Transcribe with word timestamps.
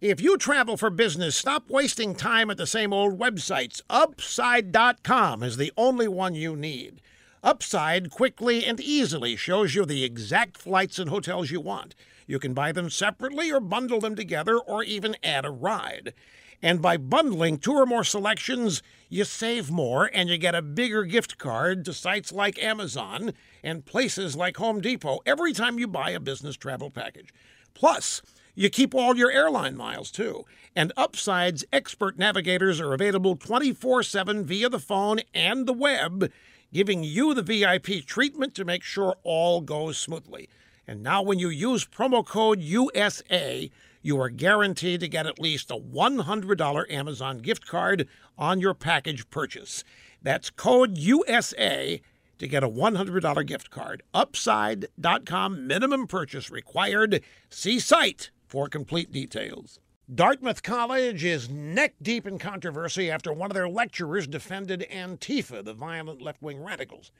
If 0.00 0.18
you 0.18 0.38
travel 0.38 0.78
for 0.78 0.88
business, 0.88 1.36
stop 1.36 1.68
wasting 1.68 2.14
time 2.14 2.48
at 2.48 2.56
the 2.56 2.66
same 2.66 2.90
old 2.90 3.18
websites. 3.18 3.82
Upside.com 3.90 5.42
is 5.42 5.58
the 5.58 5.74
only 5.76 6.08
one 6.08 6.34
you 6.34 6.56
need. 6.56 7.02
Upside 7.42 8.08
quickly 8.08 8.64
and 8.64 8.80
easily 8.80 9.36
shows 9.36 9.74
you 9.74 9.84
the 9.84 10.02
exact 10.02 10.56
flights 10.56 10.98
and 10.98 11.10
hotels 11.10 11.50
you 11.50 11.60
want. 11.60 11.94
You 12.26 12.38
can 12.38 12.54
buy 12.54 12.72
them 12.72 12.88
separately 12.88 13.52
or 13.52 13.60
bundle 13.60 14.00
them 14.00 14.16
together 14.16 14.58
or 14.58 14.82
even 14.82 15.16
add 15.22 15.44
a 15.44 15.50
ride. 15.50 16.14
And 16.62 16.80
by 16.80 16.96
bundling 16.96 17.58
two 17.58 17.74
or 17.74 17.84
more 17.84 18.04
selections, 18.04 18.82
you 19.10 19.24
save 19.24 19.70
more 19.70 20.10
and 20.14 20.30
you 20.30 20.38
get 20.38 20.54
a 20.54 20.62
bigger 20.62 21.04
gift 21.04 21.36
card 21.36 21.84
to 21.84 21.92
sites 21.92 22.32
like 22.32 22.62
Amazon 22.62 23.34
and 23.62 23.84
places 23.84 24.34
like 24.34 24.56
Home 24.56 24.80
Depot 24.80 25.20
every 25.26 25.52
time 25.52 25.78
you 25.78 25.86
buy 25.86 26.08
a 26.08 26.20
business 26.20 26.56
travel 26.56 26.88
package. 26.88 27.34
Plus, 27.74 28.22
you 28.54 28.70
keep 28.70 28.94
all 28.94 29.16
your 29.16 29.30
airline 29.30 29.76
miles 29.76 30.10
too. 30.10 30.44
And 30.74 30.92
Upside's 30.96 31.64
expert 31.72 32.18
navigators 32.18 32.80
are 32.80 32.92
available 32.92 33.36
24 33.36 34.02
7 34.02 34.44
via 34.44 34.68
the 34.68 34.78
phone 34.78 35.20
and 35.34 35.66
the 35.66 35.72
web, 35.72 36.30
giving 36.72 37.02
you 37.02 37.34
the 37.34 37.42
VIP 37.42 38.06
treatment 38.06 38.54
to 38.54 38.64
make 38.64 38.82
sure 38.82 39.16
all 39.22 39.60
goes 39.60 39.98
smoothly. 39.98 40.48
And 40.86 41.02
now, 41.02 41.22
when 41.22 41.38
you 41.38 41.48
use 41.48 41.86
promo 41.86 42.26
code 42.26 42.60
USA, 42.60 43.70
you 44.02 44.20
are 44.20 44.28
guaranteed 44.28 45.00
to 45.00 45.08
get 45.08 45.26
at 45.26 45.38
least 45.38 45.70
a 45.70 45.76
$100 45.76 46.90
Amazon 46.90 47.38
gift 47.38 47.66
card 47.66 48.08
on 48.36 48.60
your 48.60 48.74
package 48.74 49.28
purchase. 49.30 49.84
That's 50.22 50.50
code 50.50 50.98
USA 50.98 52.00
to 52.38 52.48
get 52.48 52.64
a 52.64 52.68
$100 52.68 53.46
gift 53.46 53.70
card. 53.70 54.02
Upside.com 54.14 55.66
minimum 55.66 56.06
purchase 56.06 56.50
required. 56.50 57.22
See 57.50 57.78
site 57.78 58.30
for 58.50 58.68
complete 58.68 59.12
details. 59.12 59.78
Dartmouth 60.12 60.64
College 60.64 61.24
is 61.24 61.48
neck 61.48 61.94
deep 62.02 62.26
in 62.26 62.36
controversy 62.36 63.08
after 63.08 63.32
one 63.32 63.48
of 63.48 63.54
their 63.54 63.68
lecturers 63.68 64.26
defended 64.26 64.84
Antifa, 64.92 65.64
the 65.64 65.72
violent 65.72 66.20
left 66.20 66.42
wing 66.42 66.60
radicals. 66.60 67.12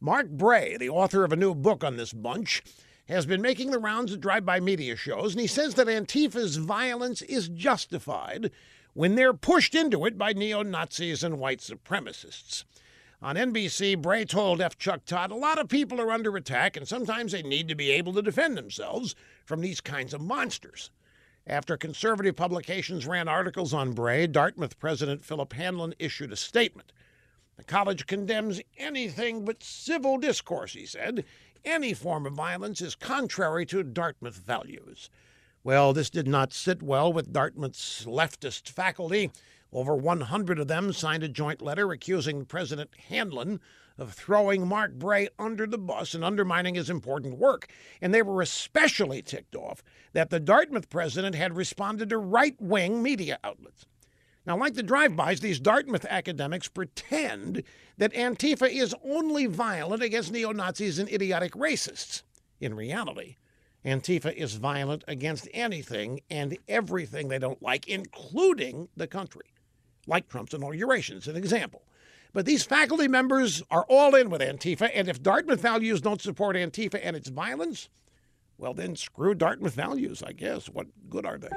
Mark 0.00 0.30
Bray, 0.30 0.78
the 0.78 0.88
author 0.88 1.24
of 1.24 1.32
a 1.32 1.36
new 1.36 1.54
book 1.54 1.84
on 1.84 1.98
this 1.98 2.14
bunch, 2.14 2.62
has 3.06 3.26
been 3.26 3.42
making 3.42 3.70
the 3.70 3.78
rounds 3.78 4.14
at 4.14 4.22
drive 4.22 4.46
by 4.46 4.60
media 4.60 4.96
shows, 4.96 5.34
and 5.34 5.42
he 5.42 5.46
says 5.46 5.74
that 5.74 5.88
Antifa's 5.88 6.56
violence 6.56 7.20
is 7.20 7.50
justified 7.50 8.50
when 8.94 9.14
they're 9.14 9.34
pushed 9.34 9.74
into 9.74 10.06
it 10.06 10.16
by 10.16 10.32
neo 10.32 10.62
Nazis 10.62 11.22
and 11.22 11.38
white 11.38 11.60
supremacists. 11.60 12.64
On 13.20 13.34
NBC, 13.34 14.00
Bray 14.00 14.24
told 14.24 14.60
F. 14.60 14.78
Chuck 14.78 15.04
Todd, 15.04 15.32
a 15.32 15.34
lot 15.34 15.58
of 15.58 15.68
people 15.68 16.00
are 16.00 16.12
under 16.12 16.36
attack, 16.36 16.76
and 16.76 16.86
sometimes 16.86 17.32
they 17.32 17.42
need 17.42 17.66
to 17.66 17.74
be 17.74 17.90
able 17.90 18.12
to 18.12 18.22
defend 18.22 18.56
themselves 18.56 19.16
from 19.44 19.60
these 19.60 19.80
kinds 19.80 20.14
of 20.14 20.20
monsters. 20.20 20.90
After 21.44 21.76
conservative 21.76 22.36
publications 22.36 23.08
ran 23.08 23.26
articles 23.26 23.74
on 23.74 23.92
Bray, 23.92 24.28
Dartmouth 24.28 24.78
President 24.78 25.24
Philip 25.24 25.52
Hanlon 25.54 25.94
issued 25.98 26.30
a 26.30 26.36
statement. 26.36 26.92
The 27.56 27.64
college 27.64 28.06
condemns 28.06 28.60
anything 28.76 29.44
but 29.44 29.64
civil 29.64 30.18
discourse, 30.18 30.74
he 30.74 30.86
said. 30.86 31.24
Any 31.64 31.94
form 31.94 32.24
of 32.24 32.34
violence 32.34 32.80
is 32.80 32.94
contrary 32.94 33.66
to 33.66 33.82
Dartmouth 33.82 34.36
values. 34.36 35.10
Well, 35.68 35.92
this 35.92 36.08
did 36.08 36.26
not 36.26 36.54
sit 36.54 36.82
well 36.82 37.12
with 37.12 37.30
Dartmouth's 37.30 38.06
leftist 38.06 38.70
faculty. 38.70 39.30
Over 39.70 39.94
100 39.94 40.58
of 40.58 40.66
them 40.66 40.94
signed 40.94 41.22
a 41.22 41.28
joint 41.28 41.60
letter 41.60 41.92
accusing 41.92 42.46
President 42.46 42.88
Hanlon 43.10 43.60
of 43.98 44.14
throwing 44.14 44.66
Mark 44.66 44.94
Bray 44.94 45.28
under 45.38 45.66
the 45.66 45.76
bus 45.76 46.14
and 46.14 46.24
undermining 46.24 46.74
his 46.74 46.88
important 46.88 47.36
work. 47.36 47.68
And 48.00 48.14
they 48.14 48.22
were 48.22 48.40
especially 48.40 49.20
ticked 49.20 49.54
off 49.54 49.82
that 50.14 50.30
the 50.30 50.40
Dartmouth 50.40 50.88
president 50.88 51.34
had 51.34 51.54
responded 51.54 52.08
to 52.08 52.16
right 52.16 52.56
wing 52.58 53.02
media 53.02 53.38
outlets. 53.44 53.84
Now, 54.46 54.56
like 54.56 54.72
the 54.72 54.82
drive 54.82 55.16
bys, 55.16 55.40
these 55.40 55.60
Dartmouth 55.60 56.06
academics 56.08 56.68
pretend 56.68 57.62
that 57.98 58.14
Antifa 58.14 58.70
is 58.70 58.94
only 59.04 59.44
violent 59.44 60.02
against 60.02 60.32
neo 60.32 60.50
Nazis 60.52 60.98
and 60.98 61.10
idiotic 61.10 61.52
racists. 61.52 62.22
In 62.58 62.72
reality, 62.72 63.36
Antifa 63.88 64.32
is 64.34 64.54
violent 64.54 65.04
against 65.08 65.48
anything 65.52 66.20
and 66.30 66.56
everything 66.68 67.28
they 67.28 67.38
don't 67.38 67.62
like, 67.62 67.88
including 67.88 68.88
the 68.96 69.06
country. 69.06 69.46
Like 70.06 70.28
Trump's 70.28 70.54
inauguration, 70.54 71.18
is 71.18 71.28
an 71.28 71.36
example. 71.36 71.82
But 72.32 72.46
these 72.46 72.64
faculty 72.64 73.08
members 73.08 73.62
are 73.70 73.86
all 73.88 74.14
in 74.14 74.30
with 74.30 74.40
Antifa, 74.40 74.90
and 74.94 75.08
if 75.08 75.22
Dartmouth 75.22 75.60
values 75.60 76.00
don't 76.00 76.20
support 76.20 76.56
Antifa 76.56 77.00
and 77.02 77.16
its 77.16 77.28
violence, 77.28 77.88
well, 78.58 78.74
then 78.74 78.96
screw 78.96 79.34
Dartmouth 79.34 79.74
values, 79.74 80.22
I 80.22 80.32
guess. 80.32 80.66
What 80.66 80.86
good 81.08 81.24
are 81.24 81.38
they? 81.38 81.48